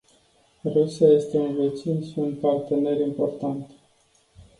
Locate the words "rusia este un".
0.63-1.55